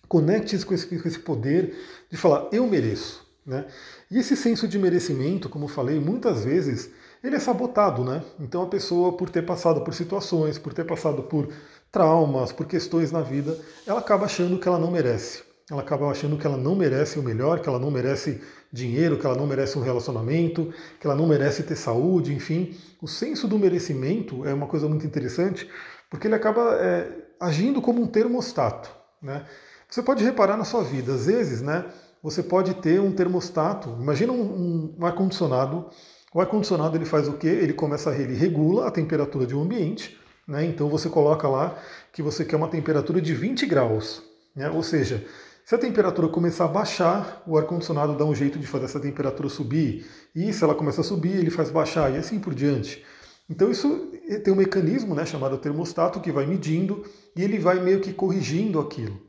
conecte-se 0.07 0.65
com 0.65 0.73
esse, 0.73 0.87
com 0.87 1.05
esse 1.05 1.19
poder 1.19 1.75
de 2.09 2.15
falar, 2.15 2.47
eu 2.53 2.65
mereço. 2.67 3.27
Né? 3.45 3.65
E 4.09 4.17
esse 4.17 4.33
senso 4.37 4.65
de 4.65 4.79
merecimento, 4.79 5.49
como 5.49 5.67
falei, 5.67 5.99
muitas 5.99 6.45
vezes 6.45 6.89
ele 7.21 7.35
é 7.35 7.39
sabotado, 7.39 8.05
né? 8.05 8.23
Então 8.39 8.61
a 8.61 8.67
pessoa, 8.67 9.17
por 9.17 9.29
ter 9.29 9.45
passado 9.45 9.81
por 9.81 9.93
situações, 9.93 10.57
por 10.57 10.73
ter 10.73 10.85
passado 10.85 11.23
por 11.23 11.49
traumas, 11.91 12.53
por 12.53 12.65
questões 12.65 13.11
na 13.11 13.23
vida, 13.23 13.59
ela 13.85 13.99
acaba 13.99 14.23
achando 14.23 14.57
que 14.57 14.69
ela 14.69 14.79
não 14.79 14.89
merece. 14.89 15.46
Ela 15.69 15.81
acaba 15.81 16.09
achando 16.09 16.37
que 16.37 16.47
ela 16.47 16.55
não 16.55 16.75
merece 16.75 17.19
o 17.19 17.23
melhor, 17.23 17.59
que 17.59 17.67
ela 17.67 17.79
não 17.79 17.91
merece 17.91 18.41
dinheiro, 18.71 19.17
que 19.17 19.25
ela 19.25 19.35
não 19.35 19.45
merece 19.45 19.77
um 19.77 19.81
relacionamento, 19.81 20.73
que 20.99 21.05
ela 21.05 21.15
não 21.15 21.27
merece 21.27 21.63
ter 21.63 21.75
saúde, 21.75 22.33
enfim. 22.33 22.77
O 23.01 23.07
senso 23.07 23.47
do 23.47 23.59
merecimento 23.59 24.45
é 24.45 24.53
uma 24.53 24.67
coisa 24.67 24.87
muito 24.87 25.05
interessante, 25.05 25.69
porque 26.09 26.27
ele 26.27 26.35
acaba 26.35 26.75
é, 26.75 27.11
agindo 27.39 27.81
como 27.81 28.01
um 28.01 28.07
termostato. 28.07 28.89
Né? 29.21 29.45
Você 29.89 30.01
pode 30.01 30.23
reparar 30.23 30.55
na 30.55 30.63
sua 30.63 30.83
vida, 30.83 31.13
às 31.13 31.25
vezes, 31.25 31.61
né, 31.61 31.85
você 32.23 32.41
pode 32.41 32.73
ter 32.75 32.99
um 32.99 33.11
termostato. 33.11 33.89
Imagina 33.99 34.31
um, 34.33 34.95
um 34.97 35.05
ar-condicionado. 35.05 35.89
O 36.33 36.41
ar-condicionado 36.41 36.97
ele 36.97 37.05
faz 37.05 37.27
o 37.27 37.33
quê? 37.33 37.47
Ele 37.47 37.73
começa, 37.73 38.15
ele 38.15 38.35
regula 38.35 38.87
a 38.87 38.91
temperatura 38.91 39.45
de 39.45 39.55
um 39.55 39.61
ambiente. 39.61 40.17
Né? 40.47 40.65
Então 40.65 40.89
você 40.89 41.09
coloca 41.09 41.47
lá 41.47 41.77
que 42.11 42.21
você 42.21 42.43
quer 42.45 42.55
uma 42.55 42.67
temperatura 42.67 43.21
de 43.21 43.33
20 43.33 43.65
graus. 43.65 44.23
Né? 44.55 44.69
Ou 44.69 44.81
seja, 44.81 45.25
se 45.67 45.75
a 45.75 45.77
temperatura 45.77 46.29
começar 46.29 46.63
a 46.63 46.69
baixar, 46.69 47.43
o 47.45 47.57
ar-condicionado 47.57 48.15
dá 48.15 48.23
um 48.23 48.33
jeito 48.33 48.57
de 48.57 48.65
fazer 48.65 48.85
essa 48.85 49.01
temperatura 49.01 49.49
subir. 49.49 50.05
E 50.33 50.53
se 50.53 50.63
ela 50.63 50.73
começa 50.73 51.01
a 51.01 51.03
subir, 51.03 51.35
ele 51.35 51.49
faz 51.49 51.69
baixar 51.69 52.09
e 52.09 52.15
assim 52.15 52.39
por 52.39 52.55
diante. 52.55 53.03
Então 53.49 53.69
isso 53.69 54.09
tem 54.45 54.53
um 54.53 54.55
mecanismo 54.55 55.13
né, 55.13 55.25
chamado 55.25 55.57
termostato 55.57 56.21
que 56.21 56.31
vai 56.31 56.45
medindo 56.45 57.03
e 57.35 57.43
ele 57.43 57.59
vai 57.59 57.81
meio 57.81 57.99
que 57.99 58.13
corrigindo 58.13 58.79
aquilo. 58.79 59.19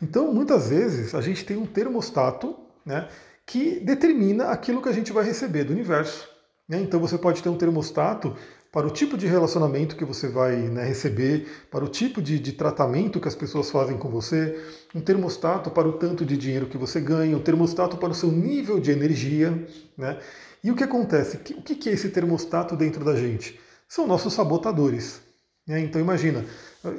Então 0.00 0.32
muitas 0.32 0.70
vezes 0.70 1.14
a 1.14 1.20
gente 1.20 1.44
tem 1.44 1.58
um 1.58 1.66
termostato 1.66 2.56
né, 2.82 3.10
que 3.44 3.78
determina 3.78 4.46
aquilo 4.46 4.80
que 4.80 4.88
a 4.88 4.92
gente 4.92 5.12
vai 5.12 5.26
receber 5.26 5.64
do 5.64 5.74
universo. 5.74 6.26
Né? 6.66 6.80
Então 6.80 6.98
você 6.98 7.18
pode 7.18 7.42
ter 7.42 7.50
um 7.50 7.58
termostato 7.58 8.34
para 8.76 8.86
o 8.86 8.90
tipo 8.90 9.16
de 9.16 9.26
relacionamento 9.26 9.96
que 9.96 10.04
você 10.04 10.28
vai 10.28 10.54
né, 10.54 10.84
receber, 10.84 11.48
para 11.70 11.82
o 11.82 11.88
tipo 11.88 12.20
de, 12.20 12.38
de, 12.38 12.52
tratamento 12.52 13.18
que 13.18 13.26
as 13.26 13.34
pessoas 13.34 13.70
fazem 13.70 13.96
com 13.96 14.10
você, 14.10 14.54
um 14.94 15.00
termostato 15.00 15.70
para 15.70 15.88
o 15.88 15.94
tanto 15.94 16.26
de 16.26 16.36
dinheiro 16.36 16.66
que 16.66 16.76
você 16.76 17.00
ganha, 17.00 17.34
um 17.34 17.40
termostato 17.40 17.96
para 17.96 18.10
o 18.10 18.14
seu 18.14 18.30
nível 18.30 18.78
de 18.78 18.90
energia. 18.90 19.66
Né? 19.96 20.20
E 20.62 20.70
o 20.70 20.76
que 20.76 20.84
acontece? 20.84 21.38
O 21.38 21.62
que 21.62 21.88
é 21.88 21.92
esse 21.94 22.10
termostato 22.10 22.76
dentro 22.76 23.02
da 23.02 23.16
gente? 23.16 23.58
São 23.88 24.06
nossos 24.06 24.34
sabotadores. 24.34 25.22
Né? 25.66 25.80
Então 25.80 25.98
imagina, 25.98 26.44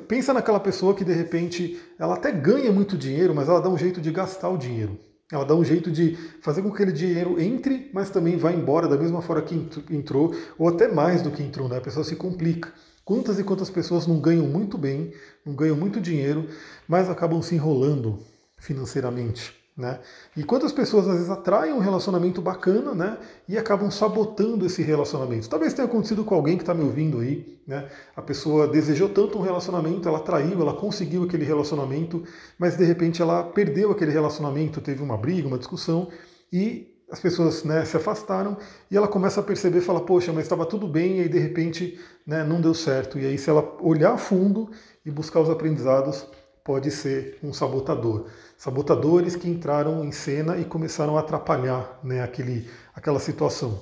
pensa 0.08 0.34
naquela 0.34 0.60
pessoa 0.60 0.96
que 0.96 1.06
de 1.06 1.14
repente 1.14 1.80
ela 2.00 2.16
até 2.16 2.32
ganha 2.32 2.72
muito 2.72 2.98
dinheiro, 2.98 3.36
mas 3.36 3.48
ela 3.48 3.62
dá 3.62 3.70
um 3.70 3.78
jeito 3.78 4.02
de 4.02 4.12
gastar 4.12 4.50
o 4.50 4.58
dinheiro. 4.58 4.98
Ela 5.32 5.44
dá 5.44 5.54
um 5.56 5.64
jeito 5.64 5.92
de 5.92 6.16
fazer 6.42 6.62
com 6.62 6.70
que 6.70 6.76
aquele 6.76 6.94
dinheiro 6.94 7.40
entre, 7.42 7.90
mas 7.94 8.10
também 8.10 8.38
vá 8.38 8.52
embora 8.52 8.88
da 8.88 8.98
mesma 8.98 9.22
forma 9.22 9.42
que 9.42 9.56
entrou, 9.92 10.34
ou 10.58 10.70
até 10.70 10.88
mais 10.88 11.22
do 11.22 11.32
que 11.32 11.44
entrou, 11.44 11.68
né? 11.68 11.78
A 11.78 11.82
pessoa 11.82 12.06
se 12.06 12.16
complica. 12.16 12.72
Quantas 13.04 13.38
e 13.40 13.44
quantas 13.44 13.70
pessoas 13.70 14.08
não 14.08 14.20
ganham 14.20 14.46
muito 14.48 14.78
bem, 14.78 15.14
não 15.46 15.54
ganham 15.54 15.76
muito 15.76 16.00
dinheiro, 16.00 16.48
mas 16.88 17.10
acabam 17.10 17.42
se 17.42 17.56
enrolando 17.56 18.20
financeiramente? 18.58 19.57
Né? 19.78 20.00
E 20.36 20.44
quantas 20.44 20.72
pessoas 20.72 21.08
às 21.08 21.14
vezes 21.14 21.30
atraem 21.30 21.72
um 21.72 21.78
relacionamento 21.78 22.42
bacana 22.42 22.96
né? 22.96 23.18
e 23.48 23.60
acabam 23.60 23.92
sabotando 23.92 24.66
esse 24.66 24.82
relacionamento. 24.82 25.48
Talvez 25.48 25.72
tenha 25.72 25.88
acontecido 25.88 26.26
com 26.26 26.34
alguém 26.34 26.58
que 26.58 26.64
está 26.64 26.74
me 26.74 26.84
ouvindo 26.84 27.20
aí. 27.20 27.60
Né? 27.68 27.88
A 28.16 28.22
pessoa 28.24 28.68
desejou 28.68 29.08
tanto 29.08 29.38
um 29.38 29.42
relacionamento, 29.42 30.10
ela 30.10 30.20
traiu, 30.20 30.60
ela 30.60 30.74
conseguiu 30.74 31.24
aquele 31.24 31.46
relacionamento, 31.46 32.24
mas 32.58 32.76
de 32.76 32.84
repente 32.84 33.22
ela 33.22 33.44
perdeu 33.44 33.92
aquele 33.92 34.12
relacionamento, 34.12 34.82
teve 34.82 35.04
uma 35.04 35.16
briga, 35.16 35.48
uma 35.48 35.60
discussão 35.60 36.08
e 36.52 36.92
as 37.12 37.20
pessoas 37.20 37.64
né, 37.64 37.86
se 37.86 37.96
afastaram 37.96 38.58
e 38.90 38.98
ela 38.98 39.08
começa 39.08 39.42
a 39.42 39.44
perceber, 39.44 39.82
fala, 39.82 40.02
poxa, 40.02 40.34
mas 40.34 40.44
estava 40.44 40.66
tudo 40.66 40.88
bem 40.88 41.20
e 41.20 41.22
aí 41.22 41.30
de 41.30 41.38
repente 41.38 42.00
né, 42.26 42.44
não 42.44 42.60
deu 42.60 42.74
certo. 42.74 43.20
E 43.20 43.28
aí 43.28 43.38
se 43.38 43.48
ela 43.48 43.78
olhar 43.80 44.14
a 44.14 44.18
fundo 44.18 44.72
e 45.06 45.12
buscar 45.12 45.40
os 45.40 45.52
aprendizados, 45.52 46.26
pode 46.68 46.92
ser 46.92 47.40
um 47.42 47.54
sabotador. 47.54 48.26
Sabotadores 48.58 49.38
que 49.38 49.50
entraram 49.50 50.04
em 50.04 50.12
cena 50.12 50.58
e 50.58 50.66
começaram 50.66 51.16
a 51.16 51.22
atrapalhar 51.22 51.98
né, 52.04 52.22
aquele, 52.22 52.70
aquela 52.94 53.22
situação. 53.22 53.80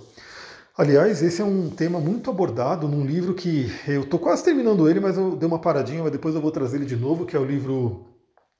Aliás, 0.77 1.23
esse 1.23 1.41
é 1.41 1.43
um 1.43 1.67
tema 1.67 1.99
muito 1.99 2.29
abordado 2.29 2.87
num 2.87 3.03
livro 3.03 3.33
que 3.33 3.71
eu 3.87 4.01
estou 4.01 4.19
quase 4.19 4.43
terminando 4.43 4.87
ele, 4.87 4.99
mas 4.99 5.17
eu 5.17 5.35
dei 5.35 5.47
uma 5.47 5.57
paradinha, 5.57 6.03
mas 6.03 6.11
depois 6.11 6.35
eu 6.35 6.41
vou 6.41 6.51
trazer 6.51 6.77
ele 6.77 6.85
de 6.85 6.95
novo, 6.95 7.25
que 7.25 7.35
é 7.35 7.39
o 7.39 7.45
livro 7.45 8.05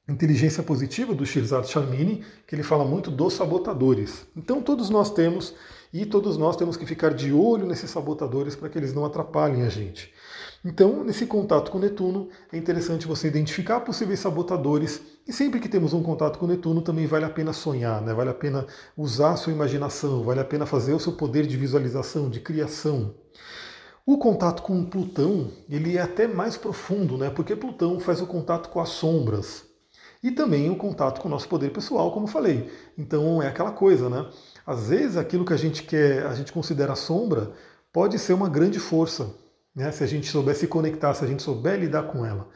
Inteligência 0.09 0.63
Positiva, 0.63 1.13
do 1.13 1.23
Shirzad 1.23 1.67
Sharmini, 1.67 2.23
que 2.47 2.55
ele 2.55 2.63
fala 2.63 2.83
muito 2.83 3.11
dos 3.11 3.33
sabotadores. 3.33 4.25
Então 4.35 4.59
todos 4.59 4.89
nós 4.89 5.11
temos, 5.11 5.53
e 5.93 6.03
todos 6.03 6.35
nós 6.35 6.55
temos 6.55 6.75
que 6.75 6.85
ficar 6.87 7.13
de 7.13 7.31
olho 7.31 7.67
nesses 7.67 7.91
sabotadores 7.91 8.55
para 8.55 8.69
que 8.69 8.77
eles 8.79 8.91
não 8.91 9.05
atrapalhem 9.05 9.61
a 9.61 9.69
gente. 9.69 10.11
Então, 10.67 11.03
nesse 11.03 11.27
contato 11.27 11.69
com 11.69 11.77
Netuno, 11.77 12.27
é 12.51 12.57
interessante 12.57 13.05
você 13.05 13.27
identificar 13.27 13.81
possíveis 13.81 14.19
sabotadores 14.19 14.99
e 15.27 15.31
sempre 15.31 15.59
que 15.59 15.69
temos 15.69 15.93
um 15.93 16.01
contato 16.01 16.39
com 16.39 16.47
Netuno, 16.47 16.81
também 16.81 17.05
vale 17.05 17.23
a 17.23 17.29
pena 17.29 17.53
sonhar, 17.53 18.01
né? 18.01 18.15
vale 18.15 18.31
a 18.31 18.33
pena 18.33 18.65
usar 18.97 19.33
a 19.33 19.35
sua 19.35 19.53
imaginação, 19.53 20.23
vale 20.23 20.39
a 20.39 20.43
pena 20.43 20.65
fazer 20.65 20.93
o 20.93 20.99
seu 20.99 21.13
poder 21.13 21.45
de 21.45 21.55
visualização, 21.55 22.31
de 22.31 22.39
criação. 22.39 23.13
O 24.07 24.17
contato 24.17 24.63
com 24.63 24.83
Plutão, 24.85 25.51
ele 25.69 25.97
é 25.97 26.01
até 26.01 26.27
mais 26.27 26.57
profundo, 26.57 27.15
né? 27.15 27.29
Porque 27.29 27.55
Plutão 27.55 27.99
faz 27.99 28.19
o 28.21 28.27
contato 28.27 28.69
com 28.69 28.79
as 28.79 28.89
sombras. 28.89 29.65
E 30.23 30.31
também 30.31 30.71
o 30.71 30.75
contato 30.75 31.21
com 31.21 31.27
o 31.27 31.31
nosso 31.31 31.47
poder 31.47 31.71
pessoal, 31.71 32.11
como 32.11 32.25
falei. 32.25 32.71
Então 32.97 33.41
é 33.41 33.47
aquela 33.47 33.71
coisa, 33.71 34.09
né? 34.09 34.27
Às 34.65 34.89
vezes 34.89 35.17
aquilo 35.17 35.45
que 35.45 35.53
a 35.53 35.57
gente 35.57 35.83
quer, 35.83 36.25
a 36.25 36.33
gente 36.33 36.51
considera 36.51 36.95
sombra, 36.95 37.51
pode 37.91 38.17
ser 38.17 38.33
uma 38.33 38.49
grande 38.49 38.79
força, 38.79 39.31
né? 39.75 39.91
Se 39.91 40.03
a 40.03 40.07
gente 40.07 40.29
souber 40.29 40.55
se 40.55 40.67
conectar, 40.67 41.13
se 41.13 41.23
a 41.23 41.27
gente 41.27 41.43
souber 41.43 41.79
lidar 41.79 42.03
com 42.03 42.25
ela. 42.25 42.47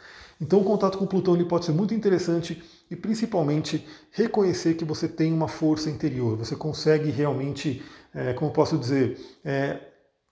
Então 0.42 0.62
o 0.62 0.64
contato 0.64 0.98
com 0.98 1.06
Plutão 1.06 1.36
ele 1.36 1.44
pode 1.44 1.66
ser 1.66 1.74
muito 1.74 1.94
interessante 1.94 2.64
e 2.90 2.96
principalmente 2.96 3.86
reconhecer 4.12 4.76
que 4.76 4.86
você 4.86 5.08
tem 5.08 5.34
uma 5.34 5.50
força 5.50 5.90
interior, 5.90 6.38
você 6.38 6.56
consegue 6.56 7.10
realmente, 7.10 7.84
é, 8.16 8.32
como 8.34 8.52
posso 8.52 8.78
dizer, 8.78 9.20
é, 9.44 9.82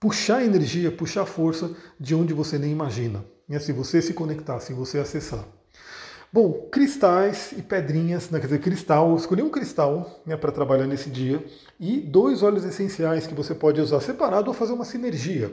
puxar 0.00 0.42
energia, 0.42 0.90
puxar 0.90 1.26
força 1.26 1.70
de 2.00 2.14
onde 2.14 2.32
você 2.32 2.58
nem 2.58 2.72
imagina. 2.72 3.22
Né? 3.46 3.58
Se 3.58 3.70
você 3.70 4.00
se 4.00 4.14
conectar, 4.14 4.58
se 4.60 4.72
você 4.72 4.98
acessar. 4.98 5.44
Bom, 6.32 6.68
cristais 6.70 7.52
e 7.56 7.62
pedrinhas, 7.62 8.30
né? 8.30 8.38
quer 8.38 8.46
dizer, 8.46 8.60
cristal, 8.60 9.14
escolhi 9.16 9.42
um 9.42 9.50
cristal 9.50 10.22
né, 10.26 10.36
para 10.36 10.52
trabalhar 10.52 10.86
nesse 10.86 11.08
dia 11.10 11.44
e 11.80 12.00
dois 12.00 12.42
óleos 12.42 12.64
essenciais 12.64 13.26
que 13.26 13.34
você 13.34 13.54
pode 13.54 13.80
usar 13.80 14.00
separado 14.00 14.48
ou 14.48 14.54
fazer 14.54 14.72
uma 14.72 14.84
sinergia. 14.84 15.50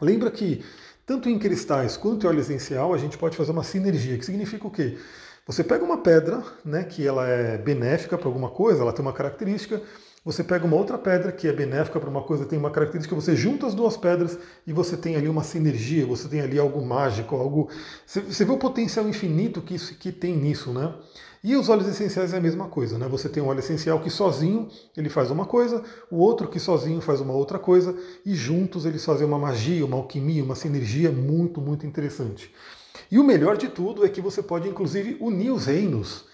Lembra 0.00 0.30
que 0.30 0.64
tanto 1.04 1.28
em 1.28 1.38
cristais 1.38 1.96
quanto 1.96 2.24
em 2.24 2.28
óleo 2.28 2.40
essencial 2.40 2.92
a 2.92 2.98
gente 2.98 3.16
pode 3.16 3.36
fazer 3.36 3.52
uma 3.52 3.62
sinergia, 3.62 4.18
que 4.18 4.24
significa 4.24 4.66
o 4.66 4.70
quê? 4.70 4.98
Você 5.46 5.62
pega 5.62 5.84
uma 5.84 5.98
pedra, 5.98 6.42
né, 6.64 6.82
que 6.82 7.06
ela 7.06 7.26
é 7.26 7.56
benéfica 7.56 8.18
para 8.18 8.26
alguma 8.26 8.50
coisa, 8.50 8.82
ela 8.82 8.92
tem 8.92 9.02
uma 9.04 9.12
característica, 9.12 9.80
você 10.24 10.42
pega 10.42 10.66
uma 10.66 10.74
outra 10.74 10.98
pedra 10.98 11.30
que 11.30 11.46
é 11.46 11.52
benéfica 11.52 12.00
para 12.00 12.10
uma 12.10 12.20
coisa, 12.20 12.44
tem 12.44 12.58
uma 12.58 12.72
característica, 12.72 13.14
você 13.14 13.36
junta 13.36 13.64
as 13.64 13.76
duas 13.76 13.96
pedras 13.96 14.36
e 14.66 14.72
você 14.72 14.96
tem 14.96 15.14
ali 15.14 15.28
uma 15.28 15.44
sinergia, 15.44 16.04
você 16.04 16.28
tem 16.28 16.40
ali 16.40 16.58
algo 16.58 16.84
mágico, 16.84 17.36
algo. 17.36 17.70
Você 18.04 18.44
vê 18.44 18.50
o 18.50 18.58
potencial 18.58 19.08
infinito 19.08 19.62
que, 19.62 19.76
isso, 19.76 19.94
que 19.94 20.10
tem 20.10 20.36
nisso, 20.36 20.72
né? 20.72 20.92
E 21.46 21.54
os 21.54 21.68
óleos 21.68 21.86
essenciais 21.86 22.34
é 22.34 22.38
a 22.38 22.40
mesma 22.40 22.66
coisa, 22.66 22.98
né? 22.98 23.06
Você 23.06 23.28
tem 23.28 23.40
um 23.40 23.46
óleo 23.46 23.60
essencial 23.60 24.00
que 24.00 24.10
sozinho 24.10 24.66
ele 24.96 25.08
faz 25.08 25.30
uma 25.30 25.44
coisa, 25.44 25.80
o 26.10 26.16
outro 26.16 26.48
que 26.48 26.58
sozinho 26.58 27.00
faz 27.00 27.20
uma 27.20 27.32
outra 27.32 27.56
coisa, 27.56 27.96
e 28.24 28.34
juntos 28.34 28.84
eles 28.84 29.04
fazem 29.04 29.24
uma 29.24 29.38
magia, 29.38 29.86
uma 29.86 29.96
alquimia, 29.96 30.42
uma 30.42 30.56
sinergia 30.56 31.12
muito, 31.12 31.60
muito 31.60 31.86
interessante. 31.86 32.52
E 33.08 33.16
o 33.16 33.22
melhor 33.22 33.56
de 33.56 33.68
tudo 33.68 34.04
é 34.04 34.08
que 34.08 34.20
você 34.20 34.42
pode 34.42 34.68
inclusive 34.68 35.18
unir 35.20 35.52
os 35.52 35.66
reinos. 35.66 36.24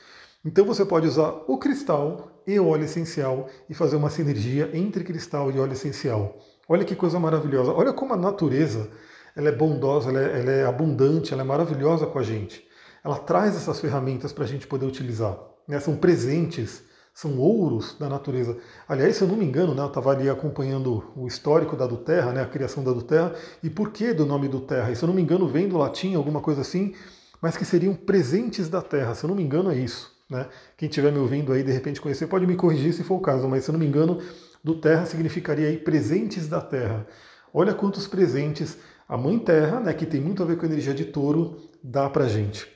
Então 0.43 0.65
você 0.65 0.83
pode 0.83 1.07
usar 1.07 1.45
o 1.47 1.59
cristal 1.59 2.43
e 2.47 2.59
o 2.59 2.69
óleo 2.69 2.85
essencial 2.85 3.51
e 3.69 3.75
fazer 3.75 3.97
uma 3.97 4.09
sinergia 4.09 4.71
entre 4.73 5.05
cristal 5.05 5.51
e 5.51 5.61
óleo 5.61 5.75
essencial. 5.75 6.39
Olha 6.67 6.87
que 6.87 6.97
coisa 6.97 7.21
maravilhosa. 7.21 7.71
Olha 7.71 7.93
como 7.93 8.15
a 8.15 8.17
natureza 8.17 8.89
ela 9.37 9.51
é 9.51 9.53
bondosa, 9.53 10.09
ela 10.09 10.21
é, 10.21 10.41
ela 10.41 10.51
é 10.53 10.65
abundante, 10.65 11.35
ela 11.35 11.43
é 11.43 11.45
maravilhosa 11.45 12.07
com 12.07 12.19
a 12.19 12.23
gente. 12.23 12.67
Ela 13.05 13.19
traz 13.19 13.57
essas 13.57 13.81
ferramentas 13.81 14.33
para 14.33 14.45
a 14.45 14.47
gente 14.47 14.67
poder 14.67 14.87
utilizar. 14.87 15.39
Né? 15.67 15.81
São 15.81 15.97
presentes, 15.97 16.83
são 17.15 17.39
ouros 17.39 17.97
da 17.99 18.09
natureza. 18.09 18.57
Aliás, 18.89 19.17
se 19.17 19.23
eu 19.23 19.29
não 19.29 19.37
me 19.37 19.45
engano, 19.45 19.75
né, 19.75 19.83
eu 19.83 19.87
estava 19.87 20.11
ali 20.11 20.31
acompanhando 20.31 21.05
o 21.17 21.27
histórico 21.27 21.77
da 21.77 21.87
do 21.87 21.97
Terra, 21.97 22.33
né, 22.33 22.43
a 22.43 22.47
criação 22.47 22.83
da 22.83 22.93
do 22.93 23.03
Terra, 23.03 23.35
e 23.63 23.69
por 23.69 23.91
que 23.91 24.15
do 24.15 24.25
nome 24.25 24.49
do 24.49 24.61
Terra? 24.61 24.91
E 24.91 24.97
se 24.97 25.03
eu 25.03 25.07
não 25.09 25.15
me 25.15 25.23
engano, 25.23 25.47
vem 25.49 25.69
do 25.69 25.77
latim, 25.77 26.15
alguma 26.15 26.41
coisa 26.41 26.63
assim, 26.63 26.95
mas 27.41 27.57
que 27.57 27.65
seriam 27.65 27.95
presentes 27.95 28.69
da 28.69 28.81
Terra. 28.81 29.15
Se 29.15 29.25
eu 29.25 29.29
não 29.29 29.35
me 29.35 29.43
engano, 29.43 29.71
é 29.71 29.77
isso. 29.77 30.13
Né? 30.31 30.47
Quem 30.79 30.89
estiver 30.89 31.13
me 31.13 31.19
ouvindo 31.19 31.53
aí, 31.53 31.63
de 31.63 31.73
repente 31.73 32.01
conhecer, 32.01 32.27
pode 32.27 32.47
me 32.47 32.57
corrigir 32.57 32.95
se 32.95 33.05
for 33.05 33.17
o 33.17 33.21
caso, 33.21 33.47
mas 33.49 33.65
se 33.65 33.71
eu 33.71 33.75
não 33.75 33.81
me 33.81 33.87
engano, 33.87 34.19
do 34.65 34.81
Terra 34.81 35.05
significaria 35.05 35.69
aí 35.69 35.77
presentes 35.77 36.49
da 36.49 36.61
Terra. 36.61 37.07
Olha 37.53 37.75
quantos 37.75 38.07
presentes 38.07 38.79
a 39.09 39.19
Mãe 39.19 39.39
Terra, 39.39 39.81
né, 39.81 39.93
que 39.93 40.07
tem 40.07 40.21
muito 40.21 40.43
a 40.43 40.47
ver 40.47 40.57
com 40.57 40.65
a 40.65 40.69
energia 40.69 40.95
de 40.95 41.05
touro, 41.05 41.59
dá 41.83 42.09
pra 42.09 42.27
gente. 42.27 42.67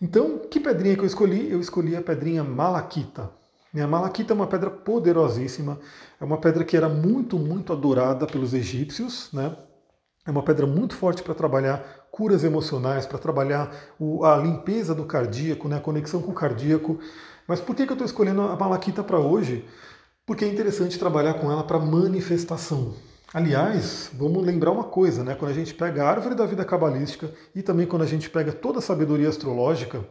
Então, 0.00 0.38
que 0.38 0.60
pedrinha 0.60 0.94
que 0.94 1.02
eu 1.02 1.06
escolhi? 1.06 1.50
Eu 1.50 1.60
escolhi 1.60 1.96
a 1.96 2.02
pedrinha 2.02 2.44
malaquita. 2.44 3.30
A 3.74 3.86
malaquita 3.86 4.32
é 4.32 4.36
uma 4.36 4.46
pedra 4.46 4.70
poderosíssima, 4.70 5.78
é 6.20 6.24
uma 6.24 6.38
pedra 6.38 6.64
que 6.64 6.76
era 6.76 6.88
muito, 6.88 7.38
muito 7.38 7.72
adorada 7.72 8.26
pelos 8.26 8.54
egípcios, 8.54 9.28
né? 9.32 9.56
É 10.26 10.30
uma 10.30 10.42
pedra 10.42 10.66
muito 10.66 10.96
forte 10.96 11.22
para 11.22 11.34
trabalhar 11.34 12.08
curas 12.10 12.44
emocionais, 12.44 13.06
para 13.06 13.18
trabalhar 13.18 13.70
a 14.24 14.36
limpeza 14.36 14.94
do 14.94 15.04
cardíaco, 15.04 15.68
né, 15.68 15.76
a 15.76 15.80
conexão 15.80 16.20
com 16.20 16.32
o 16.32 16.34
cardíaco. 16.34 16.98
Mas 17.46 17.60
por 17.60 17.74
que, 17.74 17.86
que 17.86 17.92
eu 17.92 17.94
estou 17.94 18.06
escolhendo 18.06 18.42
a 18.42 18.56
malaquita 18.56 19.02
para 19.02 19.18
hoje? 19.18 19.64
Porque 20.26 20.44
é 20.44 20.48
interessante 20.48 20.98
trabalhar 20.98 21.34
com 21.34 21.50
ela 21.50 21.64
para 21.64 21.78
manifestação. 21.78 22.94
Aliás, 23.32 24.10
vamos 24.14 24.42
lembrar 24.42 24.70
uma 24.70 24.84
coisa, 24.84 25.22
né? 25.22 25.34
Quando 25.34 25.50
a 25.50 25.54
gente 25.54 25.74
pega 25.74 26.02
a 26.02 26.08
árvore 26.08 26.34
da 26.34 26.46
vida 26.46 26.64
cabalística 26.64 27.30
e 27.54 27.60
também 27.62 27.86
quando 27.86 28.00
a 28.00 28.06
gente 28.06 28.30
pega 28.30 28.52
toda 28.52 28.78
a 28.78 28.82
sabedoria 28.82 29.28
astrológica, 29.28 30.02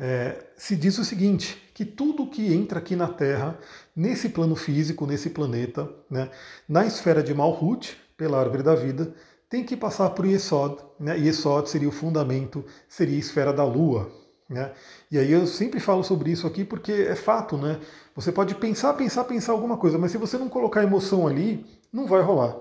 é, 0.00 0.42
se 0.56 0.74
diz 0.74 0.96
o 0.96 1.04
seguinte: 1.04 1.70
que 1.74 1.84
tudo 1.84 2.26
que 2.26 2.52
entra 2.54 2.78
aqui 2.78 2.96
na 2.96 3.08
Terra, 3.08 3.58
nesse 3.94 4.30
plano 4.30 4.56
físico, 4.56 5.06
nesse 5.06 5.28
planeta, 5.28 5.86
né, 6.10 6.30
na 6.66 6.86
esfera 6.86 7.22
de 7.22 7.34
Malhut, 7.34 7.94
pela 8.16 8.40
árvore 8.40 8.62
da 8.62 8.74
vida, 8.74 9.14
tem 9.50 9.62
que 9.62 9.76
passar 9.76 10.08
por 10.10 10.24
Yesod. 10.24 10.78
Né? 10.98 11.18
Yesod 11.18 11.68
seria 11.68 11.90
o 11.90 11.92
fundamento, 11.92 12.64
seria 12.88 13.16
a 13.16 13.18
esfera 13.18 13.52
da 13.52 13.64
Lua. 13.64 14.10
Né? 14.48 14.72
E 15.10 15.18
aí 15.18 15.30
eu 15.30 15.46
sempre 15.46 15.78
falo 15.78 16.02
sobre 16.02 16.30
isso 16.30 16.46
aqui 16.46 16.64
porque 16.64 16.92
é 16.92 17.14
fato, 17.14 17.56
né? 17.58 17.78
Você 18.14 18.32
pode 18.32 18.54
pensar, 18.54 18.94
pensar, 18.94 19.24
pensar 19.24 19.52
alguma 19.52 19.76
coisa, 19.76 19.98
mas 19.98 20.10
se 20.10 20.18
você 20.18 20.38
não 20.38 20.48
colocar 20.48 20.82
emoção 20.82 21.26
ali, 21.26 21.64
não 21.92 22.06
vai 22.06 22.22
rolar. 22.22 22.56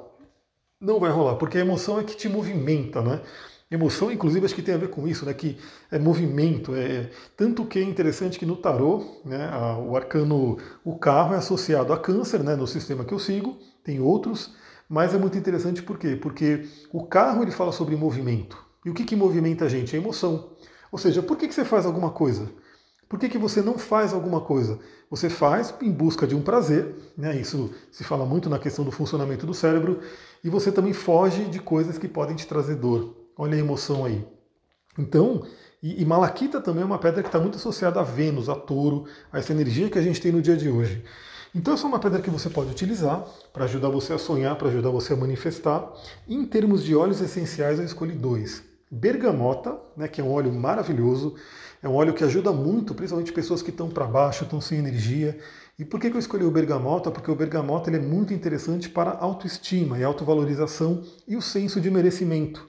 Não 0.80 1.00
vai 1.00 1.12
rolar, 1.12 1.36
porque 1.36 1.58
a 1.58 1.62
emoção 1.62 2.00
é 2.00 2.04
que 2.04 2.16
te 2.16 2.28
movimenta, 2.28 3.02
né? 3.02 3.22
Emoção, 3.70 4.12
inclusive, 4.12 4.46
acho 4.46 4.56
que 4.56 4.62
tem 4.62 4.76
a 4.76 4.78
ver 4.78 4.90
com 4.90 5.08
isso, 5.08 5.26
né? 5.26 5.34
Que 5.34 5.58
é 5.90 5.98
movimento. 5.98 6.76
É... 6.76 7.10
Tanto 7.38 7.66
que 7.66 7.80
é 7.80 7.84
interessante 7.84 8.38
que 8.38 8.46
no 8.46 8.58
tarô, 8.58 9.22
né, 9.24 9.50
o 9.88 9.96
arcano, 9.96 10.58
o 10.84 10.98
carro 10.98 11.34
é 11.34 11.38
associado 11.38 11.94
a 11.94 11.98
câncer, 11.98 12.44
né? 12.44 12.56
No 12.56 12.68
sistema 12.68 13.06
que 13.06 13.14
eu 13.14 13.20
sigo, 13.20 13.58
tem 13.84 14.00
outros, 14.02 14.54
mas 14.90 15.14
é 15.14 15.18
muito 15.18 15.38
interessante 15.38 15.82
por 15.82 15.98
quê? 15.98 16.18
Porque 16.22 16.68
o 16.92 17.06
carro 17.06 17.44
ele 17.44 17.52
fala 17.52 17.72
sobre 17.72 17.96
movimento. 17.96 18.58
E 18.86 18.90
o 18.90 18.94
que, 18.94 19.06
que 19.06 19.16
movimenta 19.16 19.66
a 19.66 19.70
gente? 19.70 19.96
A 19.96 20.00
emoção. 20.00 20.50
Ou 20.92 21.00
seja, 21.00 21.24
por 21.24 21.38
que, 21.38 21.48
que 21.48 21.54
você 21.54 21.64
faz 21.64 21.86
alguma 21.86 22.10
coisa? 22.12 22.52
Por 23.12 23.20
que, 23.20 23.28
que 23.28 23.38
você 23.38 23.62
não 23.62 23.78
faz 23.78 24.14
alguma 24.14 24.40
coisa? 24.40 24.80
Você 25.10 25.30
faz 25.30 25.74
em 25.82 25.92
busca 25.92 26.26
de 26.26 26.34
um 26.34 26.42
prazer, 26.42 26.96
né? 27.18 27.36
isso 27.36 27.70
se 27.92 28.06
fala 28.06 28.26
muito 28.26 28.50
na 28.50 28.58
questão 28.58 28.86
do 28.86 28.92
funcionamento 28.92 29.46
do 29.46 29.54
cérebro, 29.54 30.00
e 30.42 30.50
você 30.50 30.72
também 30.72 30.94
foge 30.94 31.44
de 31.44 31.60
coisas 31.60 31.98
que 31.98 32.08
podem 32.08 32.38
te 32.38 32.48
trazer 32.48 32.76
dor. 32.76 33.14
Olha 33.38 33.58
a 33.58 33.60
emoção 33.60 34.06
aí. 34.06 34.26
Então, 34.98 35.46
e, 35.84 36.02
e 36.02 36.06
Malaquita 36.06 36.62
também 36.62 36.84
é 36.84 36.86
uma 36.86 36.98
pedra 36.98 37.22
que 37.22 37.28
está 37.28 37.38
muito 37.38 37.58
associada 37.58 38.00
a 38.00 38.04
Vênus, 38.04 38.48
a 38.48 38.56
touro, 38.56 39.04
a 39.30 39.40
essa 39.40 39.52
energia 39.52 39.90
que 39.90 40.00
a 40.00 40.02
gente 40.02 40.22
tem 40.22 40.32
no 40.32 40.42
dia 40.42 40.56
de 40.56 40.70
hoje. 40.70 41.04
Então 41.54 41.74
essa 41.74 41.86
é 41.86 41.90
uma 41.90 42.00
pedra 42.00 42.22
que 42.22 42.30
você 42.30 42.50
pode 42.50 42.72
utilizar 42.72 43.26
para 43.52 43.66
ajudar 43.66 43.90
você 43.90 44.14
a 44.14 44.18
sonhar, 44.18 44.56
para 44.56 44.70
ajudar 44.70 44.90
você 44.90 45.12
a 45.12 45.18
manifestar. 45.18 45.86
Em 46.30 46.46
termos 46.46 46.82
de 46.82 46.96
óleos 46.96 47.20
essenciais, 47.20 47.78
eu 47.78 47.84
escolhi 47.84 48.14
dois. 48.14 48.71
Bergamota, 48.94 49.80
né, 49.96 50.06
que 50.10 50.20
é 50.20 50.24
um 50.24 50.34
óleo 50.34 50.52
maravilhoso, 50.52 51.36
é 51.82 51.88
um 51.88 51.96
óleo 51.96 52.14
que 52.14 52.26
ajuda 52.26 52.52
muito, 52.52 52.94
principalmente 52.94 53.32
pessoas 53.32 53.62
que 53.62 53.70
estão 53.70 53.90
para 53.90 54.06
baixo, 54.06 54.44
estão 54.44 54.60
sem 54.60 54.80
energia. 54.80 55.40
E 55.80 55.86
por 55.86 55.98
que, 55.98 56.08
eu 56.08 56.20
escolhi 56.20 56.44
o 56.44 56.52
bergamota? 56.52 57.10
Porque 57.10 57.32
o 57.32 57.36
bergamota 57.36 57.90
ele 57.90 57.98
é 57.98 58.02
muito 58.02 58.34
interessante 58.34 58.90
para 58.90 59.12
autoestima 59.12 59.98
e 59.98 60.04
autovalorização 60.04 61.04
e 61.26 61.38
o 61.38 61.42
senso 61.42 61.80
de 61.80 61.90
merecimento. 61.90 62.68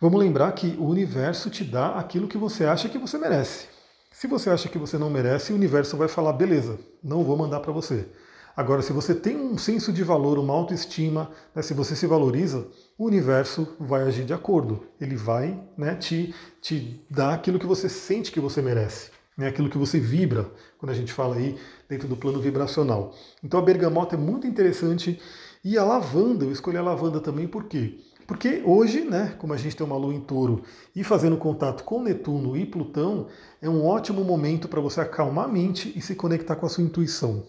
Vamos 0.00 0.18
lembrar 0.18 0.50
que 0.50 0.76
o 0.80 0.84
universo 0.84 1.48
te 1.48 1.62
dá 1.62 1.94
aquilo 1.94 2.26
que 2.26 2.36
você 2.36 2.64
acha 2.64 2.88
que 2.88 2.98
você 2.98 3.16
merece. 3.16 3.68
Se 4.10 4.26
você 4.26 4.50
acha 4.50 4.68
que 4.68 4.78
você 4.78 4.98
não 4.98 5.08
merece, 5.08 5.52
o 5.52 5.56
universo 5.56 5.96
vai 5.96 6.08
falar: 6.08 6.32
beleza, 6.32 6.76
não 7.02 7.22
vou 7.22 7.36
mandar 7.36 7.60
para 7.60 7.72
você. 7.72 8.08
Agora, 8.56 8.80
se 8.80 8.90
você 8.90 9.14
tem 9.14 9.36
um 9.36 9.58
senso 9.58 9.92
de 9.92 10.02
valor, 10.02 10.38
uma 10.38 10.54
autoestima, 10.54 11.30
né, 11.54 11.60
se 11.60 11.74
você 11.74 11.94
se 11.94 12.06
valoriza, 12.06 12.66
o 12.96 13.04
universo 13.04 13.76
vai 13.78 14.04
agir 14.04 14.24
de 14.24 14.32
acordo. 14.32 14.86
Ele 14.98 15.14
vai 15.14 15.62
né, 15.76 15.94
te, 15.94 16.34
te 16.62 17.04
dar 17.10 17.34
aquilo 17.34 17.58
que 17.58 17.66
você 17.66 17.86
sente 17.86 18.32
que 18.32 18.40
você 18.40 18.62
merece, 18.62 19.10
né, 19.36 19.48
aquilo 19.48 19.68
que 19.68 19.76
você 19.76 20.00
vibra, 20.00 20.50
quando 20.78 20.90
a 20.90 20.94
gente 20.94 21.12
fala 21.12 21.36
aí 21.36 21.58
dentro 21.86 22.08
do 22.08 22.16
plano 22.16 22.40
vibracional. 22.40 23.14
Então 23.44 23.60
a 23.60 23.62
bergamota 23.62 24.14
é 24.14 24.18
muito 24.18 24.46
interessante. 24.46 25.20
E 25.62 25.76
a 25.76 25.84
lavanda, 25.84 26.46
eu 26.46 26.50
escolhi 26.50 26.78
a 26.78 26.82
lavanda 26.82 27.20
também 27.20 27.46
por 27.46 27.64
quê? 27.64 27.98
Porque 28.26 28.62
hoje, 28.64 29.02
né, 29.02 29.36
como 29.38 29.52
a 29.52 29.58
gente 29.58 29.76
tem 29.76 29.86
uma 29.86 29.98
lua 29.98 30.14
em 30.14 30.20
touro 30.20 30.62
e 30.94 31.04
fazendo 31.04 31.36
contato 31.36 31.84
com 31.84 32.02
Netuno 32.02 32.56
e 32.56 32.64
Plutão, 32.64 33.26
é 33.60 33.68
um 33.68 33.84
ótimo 33.84 34.24
momento 34.24 34.66
para 34.66 34.80
você 34.80 35.02
acalmar 35.02 35.44
a 35.44 35.48
mente 35.48 35.92
e 35.94 36.00
se 36.00 36.14
conectar 36.14 36.56
com 36.56 36.64
a 36.64 36.70
sua 36.70 36.82
intuição. 36.82 37.44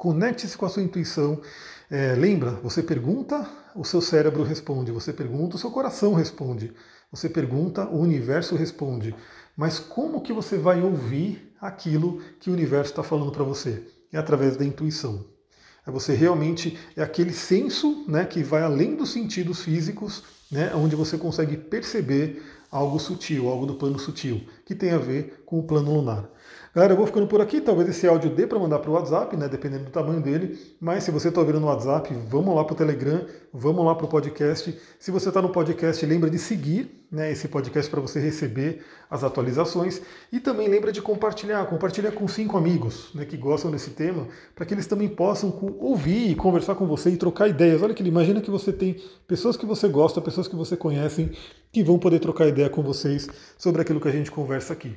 Conecte-se 0.00 0.56
com 0.56 0.64
a 0.64 0.68
sua 0.70 0.82
intuição. 0.82 1.42
É, 1.90 2.14
lembra, 2.14 2.52
você 2.62 2.82
pergunta, 2.82 3.46
o 3.76 3.84
seu 3.84 4.00
cérebro 4.00 4.42
responde. 4.42 4.90
Você 4.90 5.12
pergunta, 5.12 5.56
o 5.56 5.58
seu 5.58 5.70
coração 5.70 6.14
responde. 6.14 6.72
Você 7.12 7.28
pergunta, 7.28 7.86
o 7.86 7.98
universo 7.98 8.56
responde. 8.56 9.14
Mas 9.54 9.78
como 9.78 10.22
que 10.22 10.32
você 10.32 10.56
vai 10.56 10.80
ouvir 10.80 11.54
aquilo 11.60 12.22
que 12.40 12.48
o 12.48 12.54
universo 12.54 12.92
está 12.92 13.02
falando 13.02 13.30
para 13.30 13.44
você? 13.44 13.82
É 14.10 14.16
através 14.16 14.56
da 14.56 14.64
intuição. 14.64 15.22
É 15.86 15.90
você 15.90 16.14
realmente 16.14 16.78
é 16.96 17.02
aquele 17.02 17.34
senso, 17.34 18.06
né, 18.08 18.24
que 18.24 18.42
vai 18.42 18.62
além 18.62 18.96
dos 18.96 19.12
sentidos 19.12 19.60
físicos, 19.60 20.22
né, 20.50 20.74
onde 20.74 20.96
você 20.96 21.18
consegue 21.18 21.58
perceber 21.58 22.42
algo 22.70 22.98
sutil, 22.98 23.50
algo 23.50 23.66
do 23.66 23.74
plano 23.74 23.98
sutil, 23.98 24.46
que 24.64 24.74
tem 24.74 24.92
a 24.92 24.98
ver 24.98 25.42
com 25.44 25.58
o 25.58 25.62
plano 25.62 25.92
lunar. 25.92 26.26
Galera, 26.72 26.92
eu 26.92 26.96
vou 26.96 27.04
ficando 27.04 27.26
por 27.26 27.40
aqui. 27.40 27.60
Talvez 27.60 27.88
esse 27.88 28.06
áudio 28.06 28.30
dê 28.30 28.46
para 28.46 28.56
mandar 28.56 28.78
para 28.78 28.88
o 28.88 28.94
WhatsApp, 28.94 29.36
né? 29.36 29.48
Dependendo 29.48 29.86
do 29.86 29.90
tamanho 29.90 30.20
dele. 30.20 30.56
Mas 30.80 31.02
se 31.02 31.10
você 31.10 31.26
está 31.26 31.40
ouvindo 31.40 31.58
no 31.58 31.66
WhatsApp, 31.66 32.14
vamos 32.28 32.54
lá 32.54 32.62
para 32.62 32.74
o 32.74 32.76
Telegram, 32.76 33.26
vamos 33.52 33.84
lá 33.84 33.92
para 33.92 34.06
o 34.06 34.08
podcast. 34.08 34.78
Se 34.96 35.10
você 35.10 35.30
está 35.30 35.42
no 35.42 35.48
podcast, 35.48 36.06
lembra 36.06 36.30
de 36.30 36.38
seguir 36.38 37.04
né, 37.10 37.32
esse 37.32 37.48
podcast 37.48 37.90
para 37.90 38.00
você 38.00 38.20
receber 38.20 38.84
as 39.10 39.24
atualizações. 39.24 40.00
E 40.30 40.38
também 40.38 40.68
lembra 40.68 40.92
de 40.92 41.02
compartilhar. 41.02 41.66
Compartilha 41.66 42.12
com 42.12 42.28
cinco 42.28 42.56
amigos 42.56 43.10
né, 43.16 43.24
que 43.24 43.36
gostam 43.36 43.72
desse 43.72 43.90
tema, 43.90 44.28
para 44.54 44.64
que 44.64 44.72
eles 44.72 44.86
também 44.86 45.08
possam 45.08 45.52
ouvir 45.80 46.30
e 46.30 46.36
conversar 46.36 46.76
com 46.76 46.86
você 46.86 47.10
e 47.10 47.16
trocar 47.16 47.48
ideias. 47.48 47.82
Olha 47.82 47.94
que 47.94 48.04
imagina 48.04 48.40
que 48.40 48.50
você 48.50 48.72
tem 48.72 48.96
pessoas 49.26 49.56
que 49.56 49.66
você 49.66 49.88
gosta, 49.88 50.20
pessoas 50.20 50.46
que 50.46 50.54
você 50.54 50.76
conhecem, 50.76 51.32
que 51.72 51.82
vão 51.82 51.98
poder 51.98 52.20
trocar 52.20 52.46
ideia 52.46 52.70
com 52.70 52.80
vocês 52.80 53.28
sobre 53.58 53.82
aquilo 53.82 54.00
que 54.00 54.06
a 54.06 54.12
gente 54.12 54.30
conversa 54.30 54.72
aqui. 54.72 54.96